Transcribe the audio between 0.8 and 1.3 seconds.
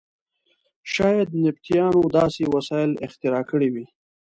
شاید